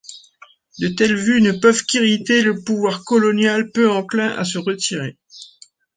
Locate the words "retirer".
4.57-5.15